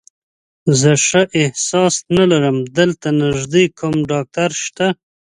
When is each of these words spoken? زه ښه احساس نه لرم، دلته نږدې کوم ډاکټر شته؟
زه 0.79 0.91
ښه 1.05 1.21
احساس 1.41 1.95
نه 2.15 2.23
لرم، 2.31 2.57
دلته 2.77 3.07
نږدې 3.21 3.65
کوم 3.79 3.95
ډاکټر 4.11 4.49
شته؟ 4.63 4.87